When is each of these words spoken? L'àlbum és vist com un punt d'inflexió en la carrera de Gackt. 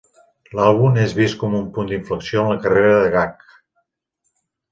L'àlbum 0.59 0.95
és 1.01 1.11
vist 1.17 1.37
com 1.43 1.53
un 1.59 1.67
punt 1.75 1.91
d'inflexió 1.91 2.41
en 2.45 2.49
la 2.53 2.57
carrera 2.65 2.95
de 3.03 3.11
Gackt. 3.17 3.47